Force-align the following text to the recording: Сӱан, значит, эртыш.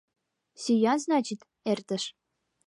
Сӱан, 0.61 0.99
значит, 1.05 1.39
эртыш. 1.71 2.03